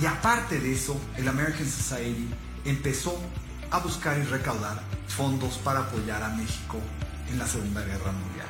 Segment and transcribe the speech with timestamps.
[0.00, 2.28] y aparte de eso, el American Society
[2.64, 3.18] empezó
[3.70, 6.78] a buscar y recaudar fondos para apoyar a México
[7.30, 8.46] en la Segunda Guerra Mundial.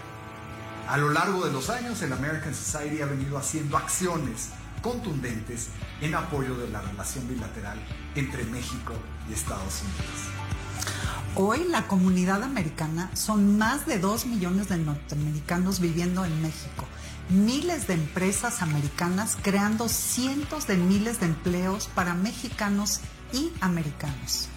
[0.88, 4.50] A lo largo de los años, el American Society ha venido haciendo acciones
[4.82, 5.68] contundentes
[6.02, 7.78] en apoyo de la relación bilateral
[8.14, 8.92] entre México
[9.28, 10.44] y Estados Unidos.
[11.36, 16.86] Hoy la comunidad americana son más de 2 millones de norteamericanos viviendo en México,
[17.28, 23.00] miles de empresas americanas creando cientos de miles de empleos para mexicanos
[23.32, 24.48] y americanos.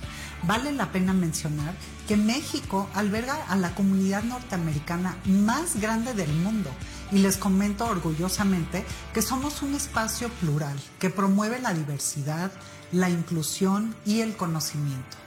[0.43, 1.73] Vale la pena mencionar
[2.07, 6.69] que México alberga a la comunidad norteamericana más grande del mundo
[7.11, 12.51] y les comento orgullosamente que somos un espacio plural que promueve la diversidad,
[12.91, 15.26] la inclusión y el conocimiento.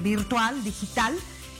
[0.00, 1.14] eh, virtual, digital,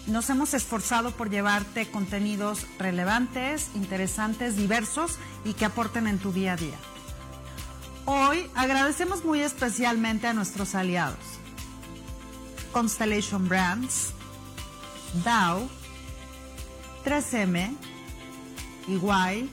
[0.07, 6.55] nos hemos esforzado por llevarte contenidos relevantes, interesantes, diversos y que aporten en tu día
[6.55, 6.79] a día.
[8.07, 11.19] Hoy agradecemos muy especialmente a nuestros aliados.
[12.73, 14.13] Constellation Brands,
[15.25, 15.69] Dow,
[17.05, 17.77] 3M,
[18.89, 19.51] EY,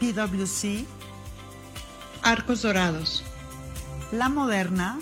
[0.00, 0.86] PwC,
[2.22, 3.24] Arcos Dorados,
[4.12, 4.98] La Moderna,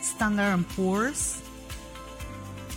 [0.00, 1.41] Standard Poor's,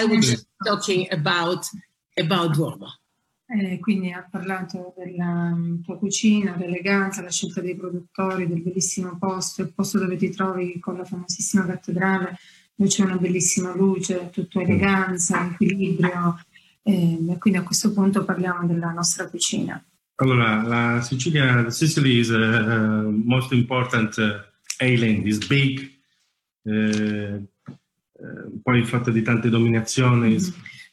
[0.00, 1.66] I was talking about,
[2.16, 2.98] about Duomo.
[3.52, 9.18] Eh, quindi ha parlato della um, tua cucina, l'eleganza, la scelta dei produttori, del bellissimo
[9.18, 12.36] posto, il posto dove ti trovi con la famosissima cattedrale,
[12.74, 16.40] dove c'è una bellissima luce, tutto eleganza, equilibrio.
[16.82, 19.84] Eh, e quindi a questo punto parliamo della nostra cucina.
[20.14, 24.40] Allora, la Sicilia, the Sicily is a, a most important uh,
[24.78, 25.90] island, is big,
[26.62, 27.42] uh,
[28.20, 30.36] uh, poi fatta di tante dominazioni.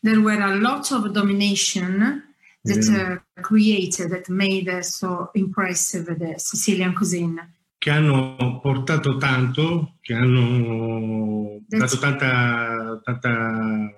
[0.01, 2.23] There were a lot of domination
[2.63, 7.55] that uh, created, that made uh, so impressive the Sicilian cuisine.
[7.77, 13.91] che hanno portato tanto, che hanno That's- dato tanta, tanta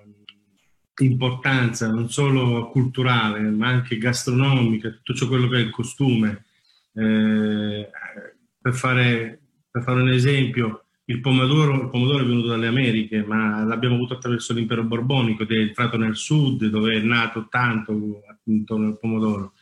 [1.00, 6.44] importanza non solo culturale ma anche gastronomica, tutto ciò quello che è il costume.
[6.92, 7.90] Eh,
[8.60, 9.40] per, fare,
[9.70, 14.14] per fare un esempio, il pomodoro, il pomodoro è venuto dalle Americhe, ma l'abbiamo avuto
[14.14, 19.54] attraverso l'impero borbonico ed è entrato nel sud dove è nato tanto intorno al pomodoro.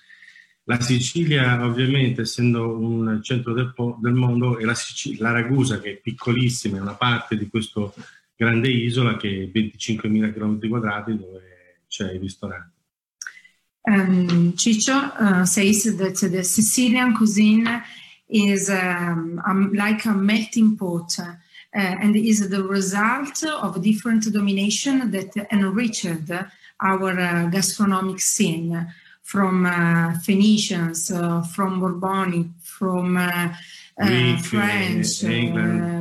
[0.64, 5.92] La Sicilia, ovviamente, essendo un centro del, del mondo, è la, Sicilia, la Ragusa, che
[5.92, 7.90] è piccolissima, è una parte di questa
[8.36, 12.76] grande isola che è 25.000 km quadrati dove c'è il ristorante.
[13.80, 17.82] Um, Ciccio uh, says that Sicilian cuisine
[18.28, 21.34] is um, um, like a melting pot uh,
[21.74, 26.30] and is the result of different domination that enriched
[26.80, 28.86] our uh, gastronomic scene.
[29.28, 33.52] from uh, Phoenicians, uh, from Bourbonic, from uh,
[34.00, 35.22] Greek, French,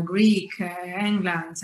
[0.05, 1.57] Greek, England.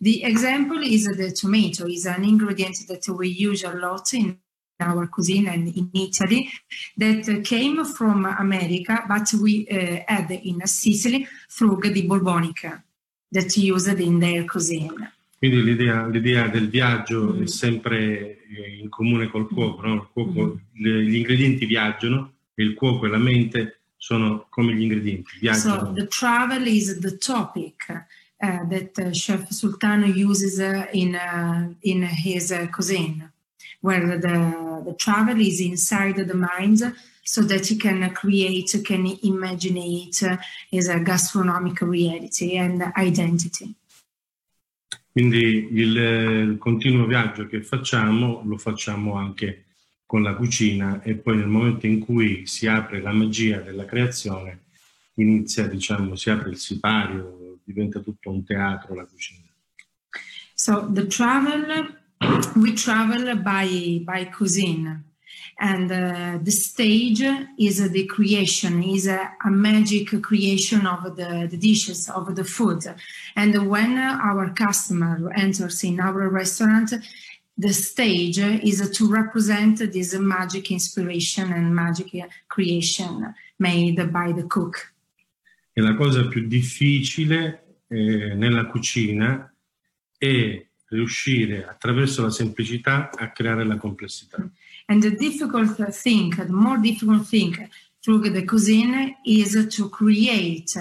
[0.00, 4.38] The example is the tomato is an ingredient that we use a lot in
[4.80, 6.48] our cuisine and in Italy
[6.96, 12.82] that came from America, but we uh, had in Sicily through the Borbonic
[13.32, 15.12] that used in their cuisine.
[15.40, 17.42] Quindi l'idea, l'idea del viaggio mm.
[17.42, 20.10] è sempre eh, in comune col cuoco, no?
[20.12, 20.82] cuoco mm.
[20.82, 25.86] le, gli ingredienti viaggiano e il cuoco e la mente sono come gli ingredienti, viaggiano.
[25.86, 30.58] So the travel is the topic uh, that uh, Chef Sultano uses
[30.92, 31.18] in,
[31.80, 33.32] in his cuisine,
[33.80, 36.94] where the, the travel is inside the mind
[37.24, 40.22] so that he can create, can imagine it
[40.72, 43.74] as a gastronomic reality and identity.
[45.12, 49.64] Quindi il, il, continuo viaggio che facciamo lo facciamo anche
[50.06, 54.66] con la cucina e poi nel momento in cui si apre la magia della creazione
[55.14, 59.48] inizia, diciamo, si apre il sipario, diventa tutto un teatro la cucina.
[60.54, 61.99] So the travel,
[62.56, 65.04] we travel by, by cuisine.
[65.60, 67.22] and uh, the stage
[67.58, 72.44] is uh, the creation is a, a, magic creation of the, the, dishes of the
[72.44, 72.82] food
[73.36, 76.94] and when our customer enters in our restaurant
[77.58, 82.10] the stage is to represent this magic inspiration and magic
[82.48, 84.92] creation made by the cook
[85.72, 89.52] e la cosa più difficile eh, nella cucina
[90.16, 94.50] è riuscire attraverso la semplicità a creare la complessità
[94.90, 97.70] And the difficult thing, the more difficult thing
[98.02, 100.72] through the cuisine is to create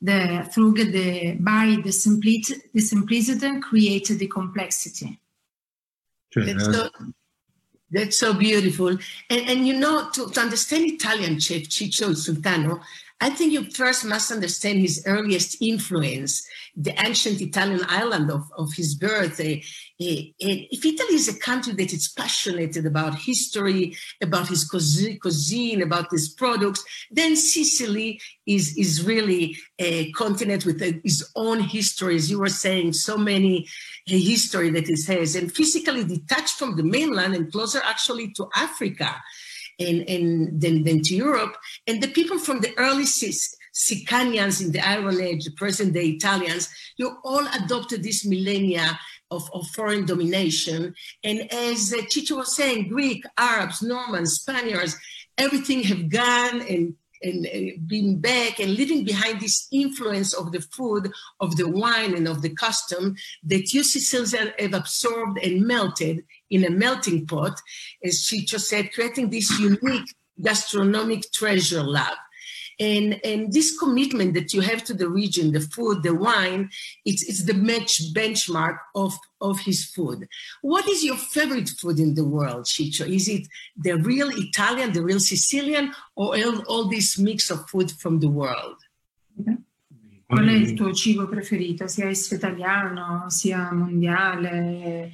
[0.00, 5.18] the through the by the simplicity, the simplicity create the complexity.
[6.36, 6.88] That's so,
[7.90, 8.90] that's so beautiful.
[9.28, 12.80] And, and you know, to, to understand Italian chef Ciccio Sultano,
[13.20, 18.72] I think you first must understand his earliest influence, the ancient Italian island of, of
[18.74, 19.40] his birth.
[19.40, 25.82] Uh, uh, if Italy is a country that is passionate about history, about his cuisine,
[25.82, 32.14] about his products, then Sicily is, is really a continent with its own history.
[32.14, 33.66] As you were saying, so many
[34.08, 38.48] uh, history that it has, and physically detached from the mainland and closer actually to
[38.54, 39.20] Africa
[39.78, 41.56] and, then, then to Europe.
[41.86, 46.68] And the people from the early Sicanians in the Iron Age, the present day Italians,
[46.96, 48.98] you all adopted this millennia
[49.30, 50.94] of, of, foreign domination.
[51.22, 54.96] And as uh, Ciccio was saying, Greek, Arabs, Normans, Spaniards,
[55.36, 57.46] everything have gone and and
[57.86, 61.10] being back and leaving behind this influence of the food,
[61.40, 66.64] of the wine, and of the custom that you Sicilians have absorbed and melted in
[66.64, 67.60] a melting pot,
[68.04, 72.16] as she just said, creating this unique gastronomic treasure lab.
[72.80, 76.70] And, and this commitment that you have to the region, the food, the wine,
[77.04, 80.28] it's, it's the match benchmark of, of his food.
[80.62, 83.06] What is your favorite food in the world, Ciccio?
[83.06, 87.90] Is it the real Italian, the real Sicilian, or all, all this mix of food
[87.90, 88.76] from the world?
[90.28, 90.76] Qual è il mm.
[90.76, 95.10] tuo cibo preferito, sia esso italiano, sia mondiale?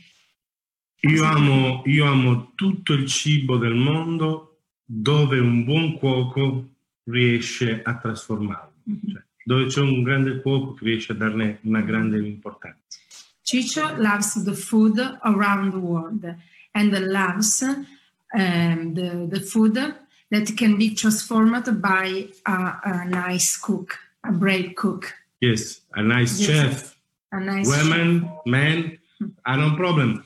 [1.01, 6.74] Io amo, io amo tutto il cibo del mondo dove un buon cuoco
[7.05, 8.73] riesce a trasformarlo.
[8.89, 9.11] Mm-hmm.
[9.11, 12.99] Cioè, dove c'è un grande cuoco che riesce a darne una grande importanza.
[13.43, 16.25] Ciccio loves the food around the world
[16.73, 17.63] and loves
[18.33, 19.75] um, the, the food
[20.31, 25.13] that can be transformed by a, a nice cook, a brave cook.
[25.41, 26.49] Yes, a nice yes.
[26.49, 26.97] chef.
[27.33, 28.47] A nice Women, chef.
[28.47, 28.99] men,
[29.45, 30.25] I don't problem.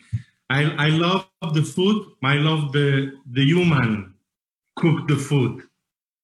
[0.49, 2.07] I, I love the food.
[2.23, 4.15] I love the, the human
[4.77, 5.68] cook the food.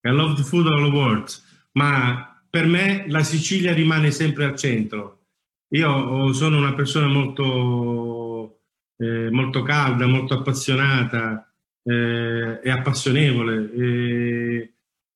[0.05, 1.29] I love the food all the world.
[1.73, 5.23] Ma per me la Sicilia rimane sempre al centro.
[5.69, 8.61] Io sono una persona molto,
[8.97, 11.51] eh, molto calda, molto appassionata
[11.83, 14.73] eh, e appassionevole e,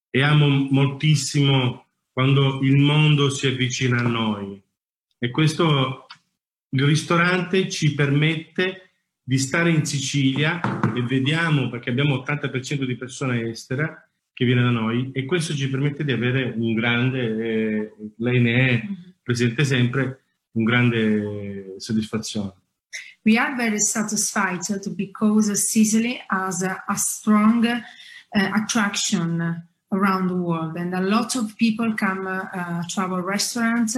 [0.10, 4.62] e amo moltissimo quando il mondo si avvicina a noi.
[5.20, 6.08] E questo
[6.72, 8.92] il ristorante ci permette
[9.24, 10.60] di stare in Sicilia
[10.94, 14.09] e vediamo, perché abbiamo l'80% di persone estere,
[14.40, 18.70] che viene da noi e questo ci permette di avere un grande, eh, lei ne
[18.70, 18.94] è mm-hmm.
[19.22, 22.54] presente sempre, un grande soddisfazione.
[23.24, 24.62] We are very satisfied
[24.96, 27.82] because Sicily has a, a strong uh,
[28.32, 33.94] attraction around the world and a lot of people come uh, to our restaurant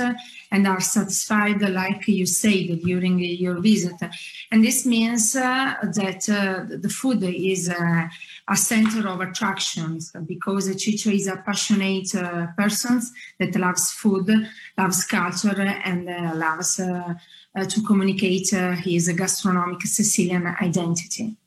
[0.49, 3.93] and are satisfied like you said during your visit
[4.49, 8.07] and this means uh, that uh, the food is uh,
[8.47, 13.01] a center of attractions because Ciccio is a passionate uh, person
[13.39, 14.29] that loves food
[14.77, 16.05] loves culture and
[16.37, 18.49] loves to communicate
[18.83, 21.37] his gastronomic Sicilian identity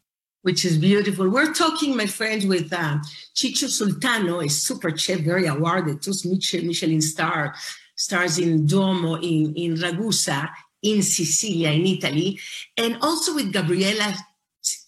[0.44, 1.30] which is beautiful.
[1.30, 2.98] We're talking, my friends, with uh,
[3.34, 7.54] Ciccio Sultano, a super chef, very awarded, two Michelin star,
[7.96, 10.50] stars in Duomo in, in Ragusa,
[10.82, 12.38] in Sicilia, in Italy,
[12.76, 14.14] and also with Gabriela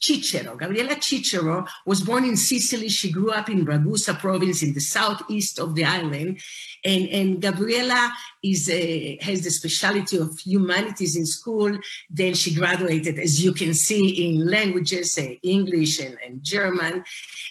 [0.06, 0.56] Cicero.
[0.56, 2.88] Gabriela Cicero was born in Sicily.
[2.88, 6.40] She grew up in Ragusa province in the southeast of the island.
[6.84, 11.76] And, and Gabriela is a, has the specialty of humanities in school.
[12.08, 17.04] Then she graduated, as you can see, in languages, uh, English and, and German.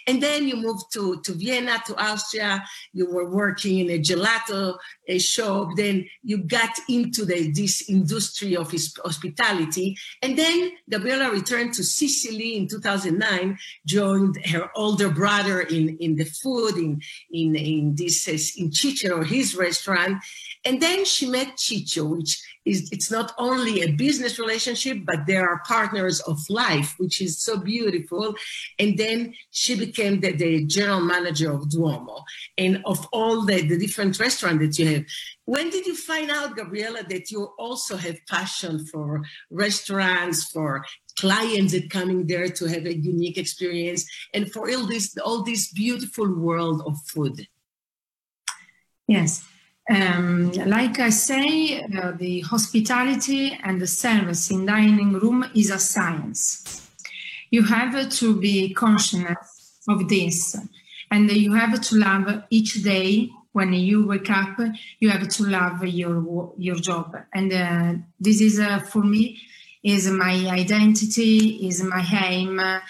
[0.07, 2.63] And then you moved to, to Vienna, to Austria.
[2.93, 5.69] You were working in a gelato a shop.
[5.75, 8.71] Then you got into the, this industry of
[9.03, 9.97] hospitality.
[10.21, 16.25] And then Gabriela returned to Sicily in 2009, joined her older brother in, in the
[16.25, 20.23] food, in, in, in this, uh, in Cicero, his restaurant.
[20.63, 25.37] And then she met Ciccio, which is it's not only a business relationship, but they
[25.37, 28.35] are partners of life, which is so beautiful.
[28.79, 32.23] And then she became the, the general manager of Duomo
[32.57, 35.05] and of all the, the different restaurants that you have.
[35.45, 39.21] When did you find out, Gabriela, that you also have passion for
[39.51, 40.83] restaurants, for
[41.15, 45.71] clients that coming there to have a unique experience, and for all this all this
[45.71, 47.47] beautiful world of food?
[49.07, 49.45] Yes.
[49.87, 55.77] Um, like I say, uh, the hospitality and the service in dining room is a
[55.77, 56.89] science.
[57.51, 60.57] You have to be conscious of this,
[61.11, 64.57] and you have to love each day when you wake up.
[64.99, 69.39] You have to love your your job, and uh, this is uh, for me
[69.85, 72.81] is my identity, is my aim, um,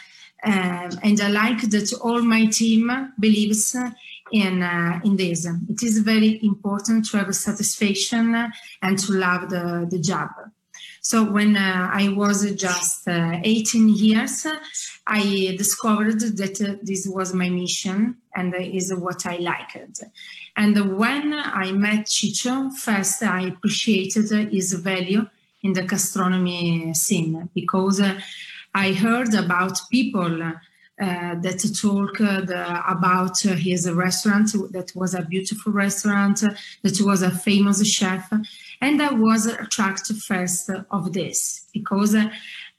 [0.43, 3.75] and I like that all my team believes
[4.31, 5.45] in uh, in this.
[5.45, 10.29] It is very important to have satisfaction and to love the, the job.
[11.01, 14.47] So when uh, I was just uh, 18 years,
[15.05, 20.03] I discovered that this was my mission and is what I liked.
[20.55, 25.27] And when I met Ciccio, first I appreciated his value
[25.65, 28.01] in the gastronomy scene because
[28.73, 35.73] I heard about people uh, that talked uh, about his restaurant that was a beautiful
[35.73, 36.39] restaurant
[36.83, 38.31] that was a famous chef
[38.79, 42.15] and i was attracted first of this because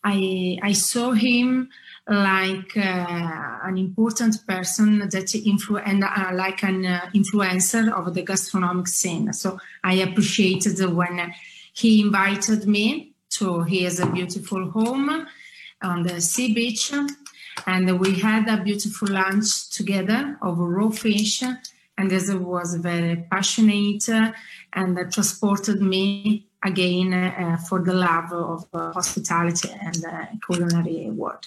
[0.03, 0.19] i
[0.63, 1.69] i saw him
[2.09, 8.23] like uh, an important person that influ and uh, like an uh, influencer of the
[8.23, 9.33] gastronomic scene.
[9.33, 11.35] So i appreciated when
[11.77, 15.27] he invited me to his beautiful home
[15.83, 16.93] on the sea beach
[17.67, 21.43] and we had a beautiful lunch together of raw fish
[21.99, 24.09] and this was very passionate
[24.73, 31.45] and transported me again uh, for the love of uh, hospitality and uh, culinary world.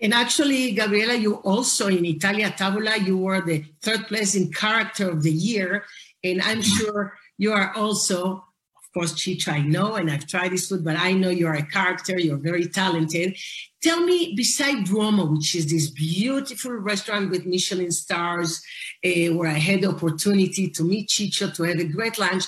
[0.00, 5.10] And actually, Gabriela, you also in Italia Tavola, you were the third place in character
[5.10, 5.84] of the year.
[6.24, 8.44] And I'm sure you are also
[8.92, 12.18] course, Ciccio, I know, and I've tried this food, but I know you're a character,
[12.18, 13.36] you're very talented.
[13.82, 18.62] Tell me, beside Duomo, which is this beautiful restaurant with Michelin stars,
[19.04, 22.44] uh, where I had the opportunity to meet Ciccio, to have a great lunch,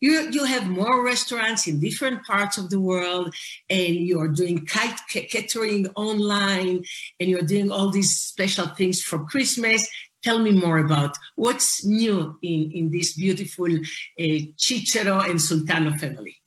[0.00, 3.34] you, you have more restaurants in different parts of the world,
[3.68, 6.82] and you're doing kite catering online,
[7.20, 9.86] and you're doing all these special things for Christmas
[10.22, 16.39] tell me more about what's new in, in this beautiful uh, Cicero and Sultano family.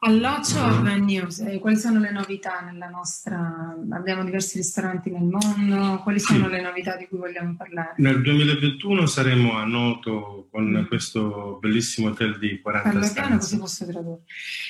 [0.00, 1.38] A lot of news.
[1.38, 3.76] Eh, quali sono le novità nella nostra...
[3.90, 6.50] Abbiamo diversi ristoranti nel mondo, quali sono sì.
[6.50, 7.94] le novità di cui vogliamo parlare?
[7.98, 10.86] Nel 2021 saremo a Noto con mm.
[10.86, 13.20] questo bellissimo hotel di 40 Parla stanze.
[13.20, 14.22] Piano, così posso tradurre.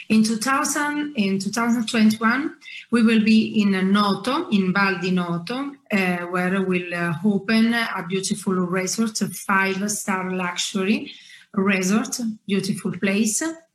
[0.08, 2.56] In, 2000, in 2021
[2.90, 5.96] we will be in Noto, in Val di Noto, uh,
[6.30, 11.10] where we'll open a beautiful resort, a five-star luxury
[11.52, 13.67] resort, beautiful place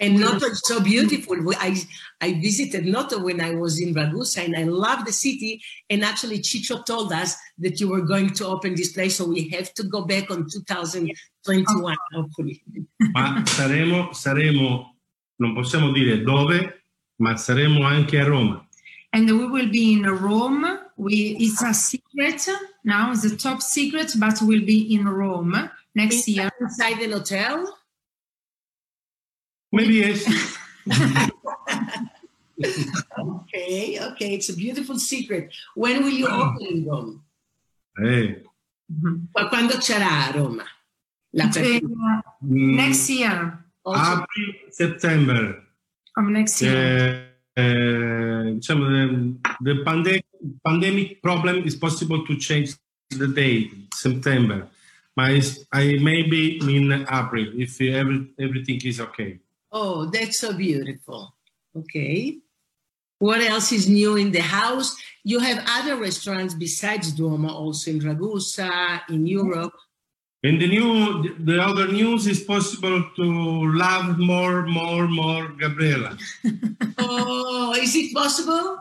[0.00, 0.32] And mm-hmm.
[0.32, 1.36] Noto is so beautiful.
[1.58, 1.76] I,
[2.20, 5.62] I visited Noto when I was in Ragusa and I love the city.
[5.88, 9.16] And actually, Ciccio told us that you were going to open this place.
[9.16, 12.62] So we have to go back on 2021, hopefully.
[13.12, 14.96] Ma saremo, saremo,
[15.38, 16.82] non possiamo dire dove,
[17.16, 18.66] ma saremo anche a Roma.
[19.12, 20.80] And we will be in Rome.
[20.96, 22.48] We, it's a secret
[22.84, 26.50] now, it's a top secret, but we'll be in Rome next inside, year.
[26.60, 27.78] Inside an hotel?
[29.74, 30.22] Maybe yes.
[33.18, 34.34] okay, okay.
[34.34, 35.52] It's a beautiful secret.
[35.74, 37.22] When will you open in Rome?
[39.32, 40.64] Qua- Quando c'era a Roma?
[41.32, 41.80] La Uh,
[42.46, 45.62] mm, next year, Also, April, September.
[46.14, 47.30] from next year.
[47.56, 50.22] Eh, diciamo, the, the pande-
[50.64, 52.74] pandemic problem is possible to change
[53.10, 54.68] the date, September.
[55.16, 59.38] But it's- I maybe in April if every, everything is okay.
[59.74, 61.34] Oh, that's so beautiful.
[61.76, 62.38] Okay.
[63.18, 64.96] What else is new in the house?
[65.24, 69.74] You have other restaurants besides Duomo, also in Ragusa, in Europe.
[70.42, 76.16] And the new, the other news is possible to love more, more, more Gabriela.
[76.98, 78.78] Oh, is it possible?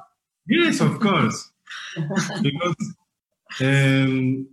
[0.48, 1.52] Yes, of course.
[2.42, 2.96] Because,
[3.60, 4.46] ehm,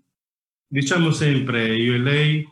[0.69, 2.49] diciamo sempre io e lei,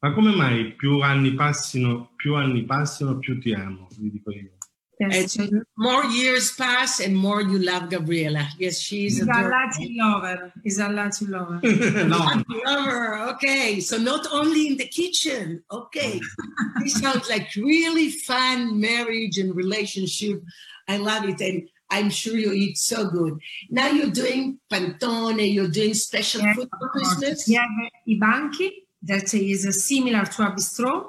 [0.00, 4.52] ma come mai più anni passino, più anni passino, più ti amo, vi dico io.
[5.00, 8.48] Yes, And more years pass and more you love Gabriela.
[8.58, 9.50] Yes, she's He's a adorable.
[9.50, 10.52] Latin lover.
[10.64, 11.60] He's a Latin lover.
[12.04, 13.78] no, Lover, okay.
[13.78, 15.62] So not only in the kitchen.
[15.70, 16.20] Okay.
[16.82, 20.42] this sounds like really fun marriage and relationship.
[20.88, 21.40] I love it.
[21.40, 23.38] And I'm sure you eat so good.
[23.70, 26.88] Now you're doing pantone, you're doing special Yes, food for.
[26.88, 27.46] Christmas.
[27.46, 27.68] We have
[28.04, 28.70] i banchi
[29.02, 31.08] that is similar to a bistro,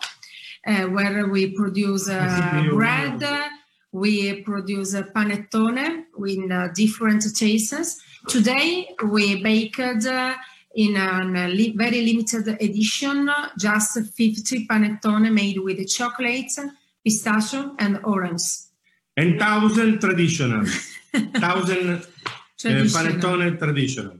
[0.67, 3.23] uh, where we produce uh, bread,
[3.91, 7.99] we produce panettone in uh, different tastes.
[8.27, 10.35] Today we baked uh,
[10.75, 16.51] in a li- very limited edition, just 50 panettone made with chocolate,
[17.03, 18.43] pistachio, and orange.
[19.17, 20.65] and thousand traditional,
[21.35, 22.01] thousand uh,
[22.59, 24.18] panettone traditional.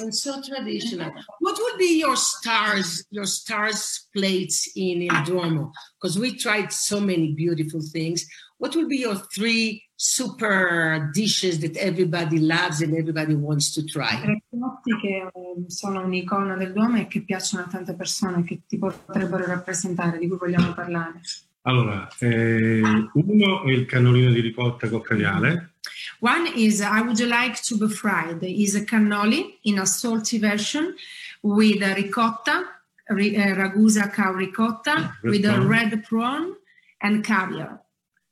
[0.00, 1.10] And so traditional.
[1.40, 5.72] What would be your stars, your stars plates in Il Duomo?
[6.00, 8.26] Because we tried so many beautiful things.
[8.58, 14.20] What would be your three super dishes that everybody loves and everybody wants to try?
[14.20, 18.62] Tre piatti che eh, sono un'icona del Duomo e che piacciono a tante persone che
[18.66, 21.20] ti potrebbero rappresentare, di cui vogliamo parlare.
[21.62, 22.80] Allora, eh,
[23.12, 25.74] uno è il cannolino di ricotta con caviale,
[26.20, 30.96] One is I would like to be fried is a cannoli in a salty version
[31.42, 32.64] with a ricotta,
[33.10, 36.54] ri- uh, ragusa cow ricotta, Red with a red prawn
[37.00, 37.80] and caviar.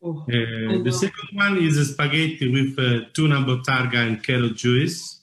[0.05, 5.20] Uh, the second one is a spaghetti with uh, tuna bottarga and carrot juice.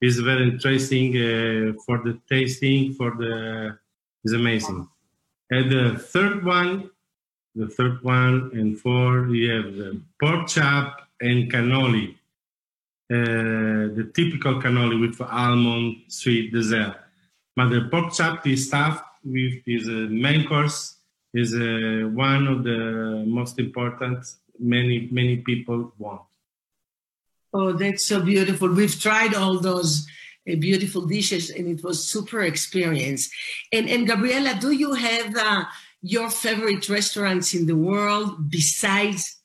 [0.00, 2.94] It's very interesting uh, for the tasting.
[2.94, 3.78] For the
[4.24, 4.88] is amazing.
[5.50, 6.90] And the third one,
[7.54, 12.14] the third one and four, you have the pork chop and cannoli.
[13.10, 16.96] Uh, the typical cannoli with almond sweet dessert.
[17.56, 20.96] But the pork chop is stuffed with is a main course
[21.34, 24.24] is uh, one of the most important
[24.58, 26.22] many many people want.
[27.52, 28.68] Oh, that's so beautiful.
[28.68, 30.06] We've tried all those
[30.48, 33.30] uh, beautiful dishes and it was super experience.
[33.72, 35.64] And, and Gabriela, do you have uh,
[36.02, 39.37] your favorite restaurants in the world besides uh,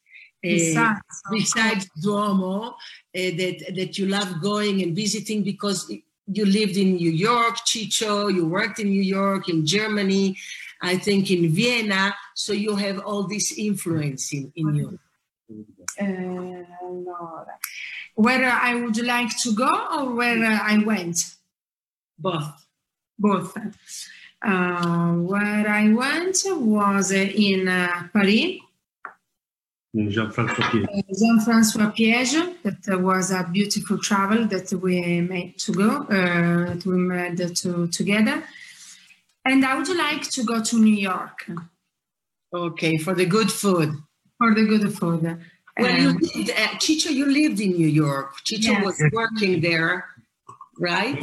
[0.43, 0.99] Besides,
[1.31, 2.73] besides Duomo uh,
[3.13, 5.89] that that you love going and visiting because
[6.27, 10.37] you lived in New York, Ciccio, you worked in New York, in Germany,
[10.81, 14.99] I think in Vienna, so you have all this influence in, in you.
[15.97, 17.57] Eh, allora,
[18.15, 21.35] where I would like to go or where I went?
[22.17, 22.65] Both.
[23.17, 23.57] Both.
[24.41, 28.59] Uh, where I went was in uh, Paris,
[29.95, 30.87] Gianfranco Pietro.
[30.91, 32.55] uh, Jean-Francois Piège.
[32.63, 37.87] That was a beautiful travel that we made to go, uh, that we made to,
[37.87, 38.43] together.
[39.45, 41.45] And I would like to go to New York
[42.53, 43.89] Okay, for the good food.
[44.37, 45.21] for the good food.
[45.77, 48.33] Well, you Um, lived, uh, Ciccio, you lived in New York.
[48.45, 48.85] Ciccio Yes.
[48.85, 50.05] was working there,
[50.79, 51.19] right?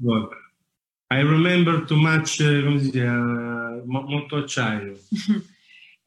[0.00, 0.34] Work.
[1.10, 4.96] I remember too much, uh, come si dice, uh, molto acciaio.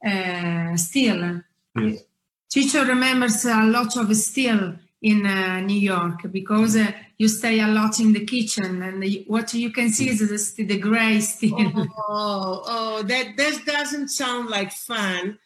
[0.05, 1.43] uh, steel.
[1.79, 2.03] Yes.
[2.49, 7.67] Ciccio remembers a lot of steel in uh, New York because uh, you stay a
[7.67, 11.73] lot in the kitchen and the, what you can see is the, the gray steel.
[12.09, 15.37] Oh, oh, that that doesn't sound like fun.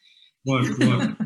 [0.44, 1.18] What, what?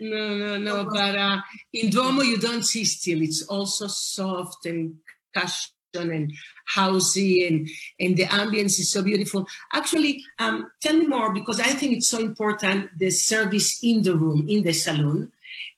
[0.00, 0.84] no, no, no.
[0.90, 1.40] But uh,
[1.72, 3.22] in Duomo, you don't see steel.
[3.22, 4.96] It's also soft and
[5.34, 6.32] cushion and
[6.74, 7.68] housey, and
[8.00, 9.46] and the ambience is so beautiful.
[9.72, 12.90] Actually, um, tell me more because I think it's so important.
[12.98, 15.32] The service in the room, in the salon,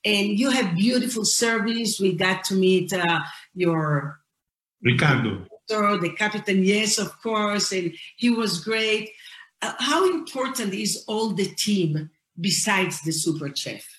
[0.05, 1.99] and you have beautiful service.
[1.99, 3.19] We got to meet uh,
[3.53, 4.19] your
[4.81, 5.99] Ricardo.
[5.99, 9.11] The captain, yes, of course, and he was great.
[9.61, 13.96] Uh, how important is all the team besides the super chef?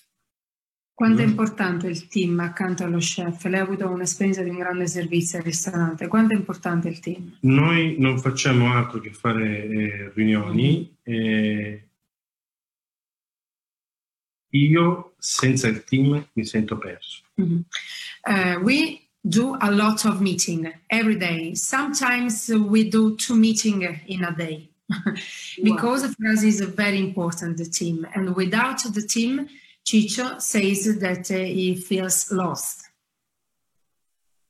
[0.99, 3.45] Quanto è importante il team accanto allo chef?
[3.45, 6.07] Lei ha avuto un'esperienza di un grande servizio al ristorante.
[6.07, 7.37] Quanto è importante il team?
[7.39, 10.93] Noi non facciamo altro che fare eh, riunioni.
[11.03, 11.87] Eh,
[14.49, 17.21] io senza il team mi sento perso.
[17.39, 17.59] Mm-hmm.
[18.25, 21.55] Uh, we do a lot of meeting every day.
[21.55, 24.69] Sometimes we do two meeting in a day
[25.63, 26.11] because wow.
[26.11, 28.05] for us is very important the team.
[28.13, 29.47] And without the team,
[29.89, 32.85] Ciccio says that uh, he feels lost.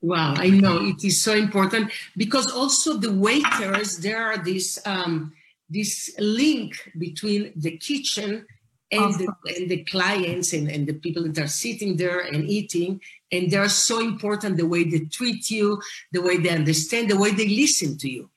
[0.02, 5.34] Wow, I know it is so important because also the waiters there are this um,
[5.70, 8.46] this link between the kitchen
[8.92, 13.00] and the, and the clients and, and the people that are sitting there and eating
[13.32, 15.80] and they're so important the way they treat you
[16.12, 18.30] the way they understand the way they listen to you.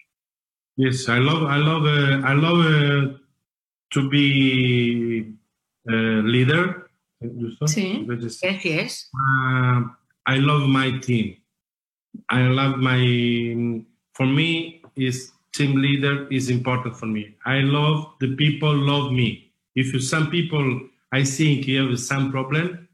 [0.76, 3.18] Yes i love i love uh, i love uh,
[3.92, 5.32] to be
[5.88, 5.94] a
[6.34, 6.90] leader
[7.66, 8.06] sí.
[8.42, 9.82] yes yes uh,
[10.26, 11.36] i love my team
[12.28, 13.02] i love my
[14.14, 19.52] for me is team leader is important for me i love the people love me
[19.74, 20.80] if some people
[21.12, 22.88] I think you have some problem,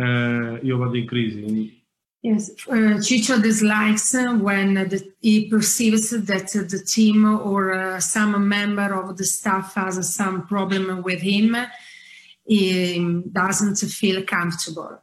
[0.00, 1.82] uh, you vado in crisi.
[2.22, 8.94] Yes, uh, Ciccio dislikes when the, he perceives that the team or uh, some member
[8.94, 11.56] of the staff has some problem with him.
[12.44, 15.00] He doesn't feel comfortable.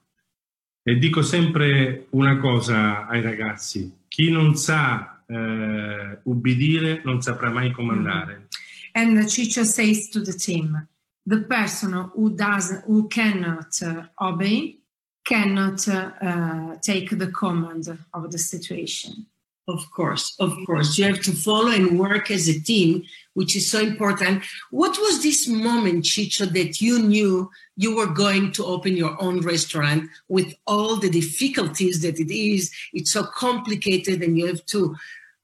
[0.84, 7.71] E dico sempre una cosa ai ragazzi: chi non sa uh, ubbidire non saprà mai
[7.71, 8.34] comandare.
[8.34, 8.47] Mm-hmm.
[8.91, 10.88] And Chicho says to the team,
[11.25, 14.80] the person who does who cannot uh, obey
[15.23, 19.28] cannot uh, take the command of the situation.
[19.69, 20.97] Of course, of course.
[20.97, 23.03] You have to follow and work as a team,
[23.36, 24.43] which is so important.
[24.71, 29.41] What was this moment, Ciccio, that you knew you were going to open your own
[29.41, 32.71] restaurant with all the difficulties that it is?
[32.93, 34.95] It's so complicated and you have to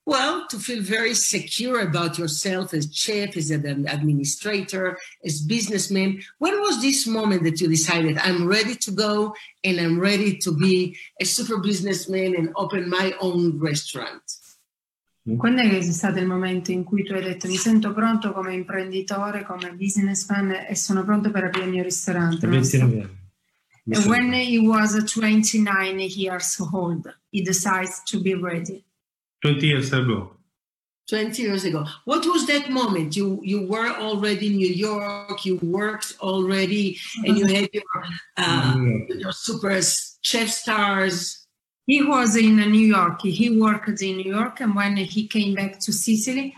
[0.06, 6.22] well, to feel very secure about yourself as chef, as an administrator, as businessman.
[6.38, 10.52] When was this moment that you decided I'm ready to go and I'm ready to
[10.52, 14.22] be a super businessman and open my own restaurant?
[15.36, 19.44] Quando è stato il momento in cui tu hai detto mi sento pronto come imprenditore,
[19.44, 22.46] come businessman e sono pronto per aprire il mio ristorante?
[22.46, 23.24] 29.
[24.06, 28.85] When he was 29 years old, he decides to be ready.
[29.46, 30.32] 20 years ago.
[31.08, 31.86] 20 years ago.
[32.04, 33.14] What was that moment?
[33.14, 37.84] You you were already in New York, you worked already, and you had your,
[38.36, 38.76] uh,
[39.08, 39.80] your super
[40.22, 41.46] chef stars.
[41.86, 43.22] He was in New York.
[43.22, 46.52] He worked in New York, and when he came back to Sicily,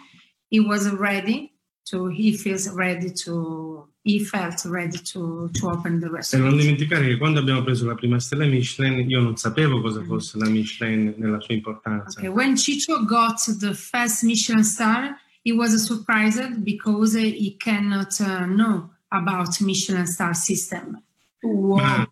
[0.49, 1.53] he was ready
[1.91, 6.47] to, he feels ready to, he felt ready to, to open the restaurant.
[6.47, 10.03] E non dimenticare che quando abbiamo preso la prima stella Michelin, io non sapevo cosa
[10.03, 12.21] fosse la Michelin nella sua importanza.
[12.21, 12.31] Okay.
[12.31, 18.91] When Ciccio got the first Michelin star, he was surprised because he cannot uh, know
[19.09, 21.03] about Michelin star system.
[21.43, 22.07] Wow.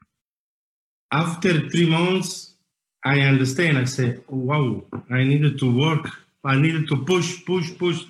[1.10, 2.54] after three months,
[3.04, 3.78] I understand.
[3.78, 6.08] I say, wow, I needed to work.
[6.44, 8.04] I needed to push, push, push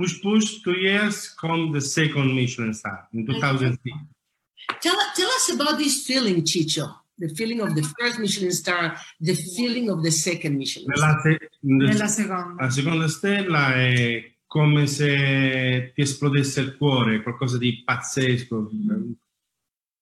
[0.00, 3.92] push push two years come the second Michelin star in 2003.
[4.80, 6.88] Tell, tell us about this feeling, Chicho.
[7.18, 11.20] The feeling of the first Michelin star, the feeling of the second Michelin star.
[11.20, 12.64] Se, Nella seconda.
[12.64, 18.70] La seconda stella è come se ti esplodesse il cuore, qualcosa di pazzesco.
[18.74, 18.99] Mm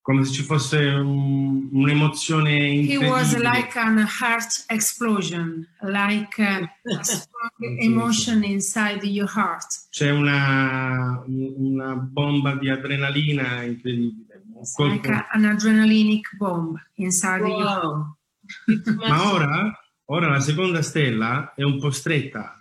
[0.08, 3.04] come se ci fosse un, un'emozione incredibile.
[3.04, 6.66] He was like an heart explosion, like a,
[7.02, 9.66] strong emotion inside your heart.
[9.90, 14.44] C'è una, una bomba di adrenalina incredibile.
[14.78, 17.58] Like a, an adrenalinic bomb inside wow.
[17.58, 18.96] your heart.
[18.96, 22.58] Ma ora, ora la seconda stella è un po' stretta.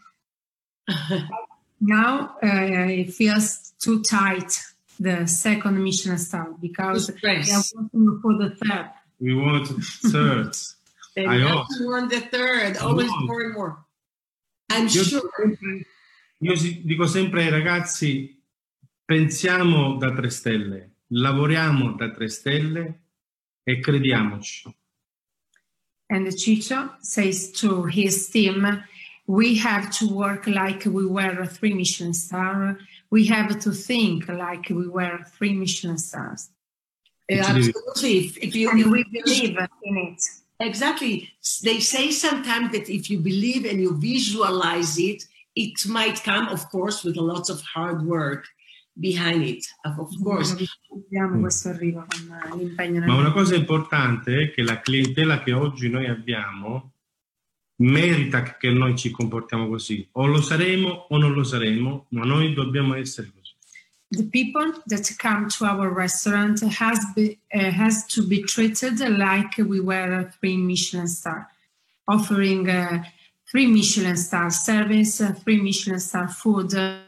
[1.77, 4.66] Now uh, it feels too tight
[4.99, 8.91] the second Michelin star because we are working for the third.
[9.19, 9.67] We want
[10.12, 10.55] third.
[11.17, 11.65] I hope.
[11.79, 13.86] want the third, always more and more.
[14.69, 15.29] I'm io sure.
[16.39, 18.39] io dico sempre ai ragazzi,
[19.03, 23.01] pensiamo da tre stelle, lavoriamo da tre stelle
[23.63, 24.75] e crediamoci.
[26.10, 28.63] And Ciccio says to his team,
[29.28, 32.80] we have to work like we were a three Michelin star.
[33.12, 36.50] We have to think like we were three Michelin stars.
[37.30, 38.26] absolutely.
[38.26, 40.22] If, if you, and we believe in it.
[40.60, 41.30] Exactly.
[41.62, 45.24] They say sometimes that if you believe and you visualize it,
[45.56, 48.46] it might come, of course, with a lot of hard work
[49.00, 50.56] behind it, of course.
[50.56, 50.66] Mm.
[53.06, 56.94] Ma una cosa importante è che la clientela che oggi noi abbiamo
[57.78, 60.08] merita che noi ci comportiamo così.
[60.13, 63.56] O lo saremo o non lo saremo, ma noi dobbiamo essere così.
[64.10, 69.58] The people that come to our restaurant has be, uh, has to be treated like
[69.58, 71.50] we were a three Michelin star,
[72.08, 73.04] offering uh,
[73.52, 77.00] three Michelin star service, uh, three Michelin star food, uh,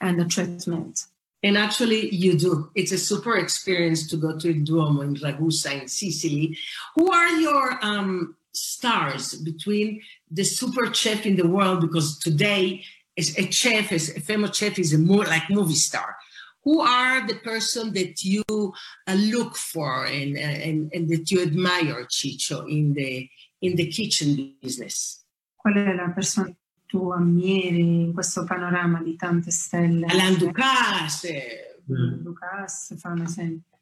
[0.00, 1.04] and the treatment.
[1.44, 2.70] And actually, you do.
[2.74, 6.58] It's a super experience to go to Il Duomo in Ragusa in Sicily.
[6.96, 11.80] Who are your um, stars between the super chef in the world?
[11.80, 12.84] Because today,
[13.16, 16.16] a chef, a famous chef, is a more like movie star.
[16.64, 22.04] Who are the person that you uh, look for and, and, and that you admire,
[22.04, 23.28] Ciccio, in the
[23.60, 25.24] in the kitchen business?
[25.56, 26.54] Qual è la persona
[26.86, 30.06] tu ammiri in questo panorama di tante stelle?
[30.06, 31.82] Alain Ducasse.
[31.90, 32.22] Mm.
[32.22, 33.78] Ducasse fa un esempio.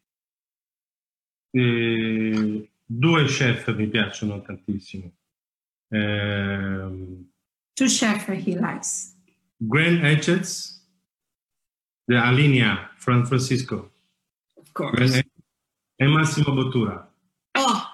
[1.50, 5.12] Eh, due chef mi piacciono tantissimo.
[5.88, 7.25] Eh,
[7.75, 9.14] Two chef he likes.
[9.68, 10.81] Grant Achatz,
[12.09, 13.90] the Alinea from Francisco.
[14.57, 15.22] Of course.
[15.99, 17.07] E Massimo Bottura.
[17.55, 17.87] Oh,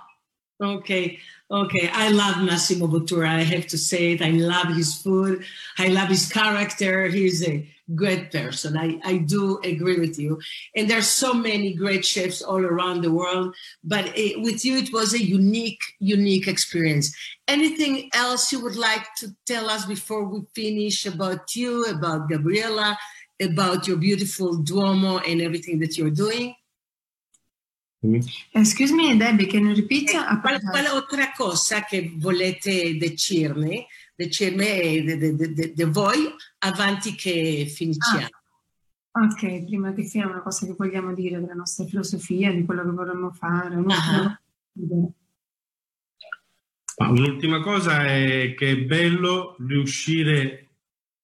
[0.60, 1.18] okay.
[1.50, 3.28] Okay, I love Massimo Bottura.
[3.28, 4.22] I have to say it.
[4.22, 5.44] I love his food.
[5.78, 7.08] I love his character.
[7.08, 8.76] He's a great person.
[8.76, 10.40] I, I do agree with you.
[10.74, 14.92] And there's so many great chefs all around the world, but it, with you, it
[14.92, 17.14] was a unique, unique experience.
[17.48, 22.98] Anything else you would like to tell us before we finish about you, about Gabriela,
[23.40, 26.54] about your beautiful Duomo and everything that you're doing?
[28.52, 30.10] Excuse me, Deby, can you repeat?
[30.10, 33.86] Eh, qual, qual otra cosa che volete decirmi,
[34.22, 38.28] decirmi de, de, de, de voi avanti che finisciamo?
[39.12, 42.82] Ah, ok, prima che finiamo una cosa che vogliamo dire della nostra filosofia, di quello
[42.82, 43.76] che vorremmo fare.
[43.76, 44.40] Ah.
[46.96, 50.68] Un'ultima cosa è che è bello riuscire,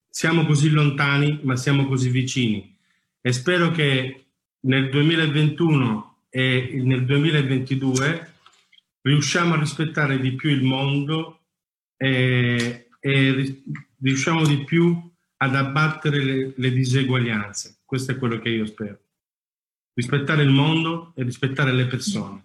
[0.08, 2.76] siamo così lontani ma siamo così vicini
[3.20, 4.26] e spero che
[4.60, 8.32] nel 2021 e nel 2022
[9.02, 11.40] riusciamo a rispettare di più il mondo
[11.96, 13.62] e, e
[14.00, 14.96] riusciamo di più
[15.38, 17.78] ad abbattere le, le, diseguaglianze.
[17.84, 18.98] Questo è quello che io spero.
[19.94, 22.42] Rispettare il mondo e rispettare le persone.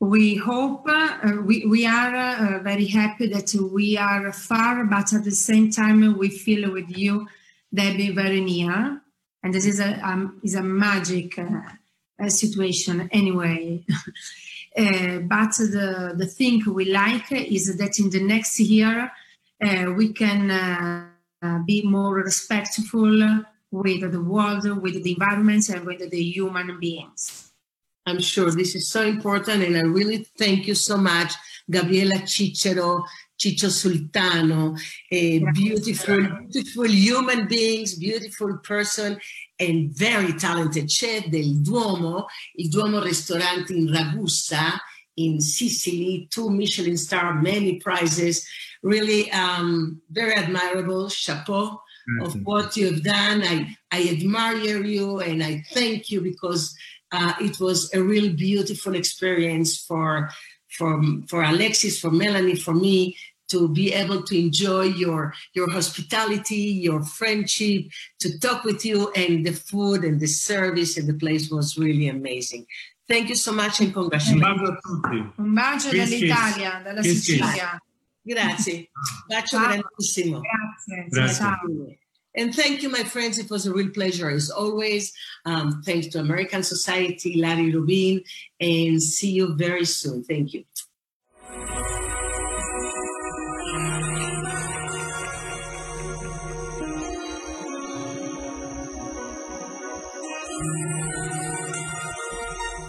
[0.00, 5.24] We hope, uh, we, we are uh, very happy that we are far, but at
[5.24, 7.26] the same time we feel with you,
[7.72, 9.02] Debbie, very near.
[9.42, 13.84] And this is a, um, is a magic uh, situation anyway.
[14.76, 19.10] uh, but the, the thing we like is that in the next year
[19.60, 26.22] we can uh, be more respectful with the world, with the environment, and with the
[26.22, 27.52] human beings.
[28.06, 31.34] I'm sure this is so important, and I really thank you so much,
[31.70, 33.04] Gabriela Cicero,
[33.38, 34.76] Ciccio Sultano,
[35.12, 36.18] a beautiful,
[36.50, 39.20] beautiful human beings, beautiful person,
[39.60, 44.80] and very talented chef del Duomo, il Duomo Restaurant in Ragusa,
[45.18, 48.46] in Sicily, two Michelin star, many prizes.
[48.82, 51.08] Really um, very admirable.
[51.08, 51.80] Chapeau
[52.22, 53.42] of what you have done.
[53.42, 56.74] I, I admire you and I thank you because
[57.12, 60.30] uh, it was a real beautiful experience for,
[60.70, 63.16] for, for Alexis, for Melanie, for me
[63.48, 67.86] to be able to enjoy your your hospitality, your friendship,
[68.18, 72.08] to talk with you, and the food and the service and the place was really
[72.08, 72.66] amazing.
[73.08, 74.42] Thank you so much and congratulations.
[74.42, 75.32] Un bacio a tutti.
[75.38, 77.82] Un bacio dall'Italia, dalla Sicilia.
[78.22, 78.90] Grazie.
[79.26, 80.40] Bacio grandissimo.
[80.40, 81.06] Grazie.
[81.08, 81.98] Grazie.
[82.34, 83.38] And thank you, my friends.
[83.38, 85.12] It was a real pleasure as always.
[85.46, 88.22] Um, thanks to American Society, Larry Rubin,
[88.60, 90.22] and see you very soon.
[90.22, 90.64] Thank you.